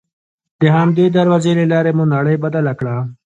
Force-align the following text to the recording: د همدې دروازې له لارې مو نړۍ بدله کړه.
د 0.59 0.63
همدې 0.75 1.05
دروازې 1.17 1.51
له 1.59 1.65
لارې 1.71 1.91
مو 1.97 2.03
نړۍ 2.15 2.35
بدله 2.43 2.73
کړه. 2.79 2.95